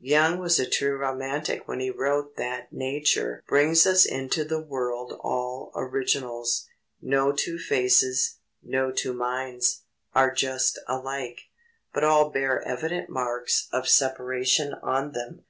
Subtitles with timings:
[0.00, 5.12] Young was a true romantic when he wrote that Nature "brings us into the world
[5.22, 6.66] all Originals
[7.00, 11.42] no two faces, no two minds, are just alike;
[11.92, 15.44] but all bear evident marks of separation on them.